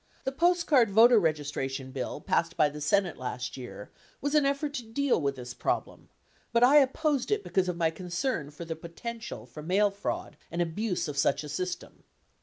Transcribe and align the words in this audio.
The 0.23 0.31
postcard 0.31 0.89
voter 0.89 1.21
registra 1.21 1.69
tion 1.69 1.91
bill 1.91 2.21
passed 2.21 2.57
by 2.57 2.69
the 2.69 2.81
Senate 2.81 3.17
last 3.17 3.55
year 3.55 3.91
rvas 4.23 4.33
an 4.33 4.47
effort 4.47 4.73
to 4.73 4.83
deal 4.83 5.21
with 5.21 5.35
this 5.35 5.53
problem, 5.53 6.09
but 6.51 6.63
I 6.63 6.77
opposed 6.77 7.29
it 7.29 7.43
because 7.43 7.69
of 7.69 7.77
my 7.77 7.91
concern 7.91 8.49
for 8.49 8.65
the 8.65 8.75
potential 8.75 9.45
for 9.45 9.61
mail 9.61 9.91
fraud 9.91 10.37
and 10.49 10.59
abuse 10.59 11.07
of 11.07 11.19
such 11.19 11.43
a 11.43 11.49
system. 11.49 12.03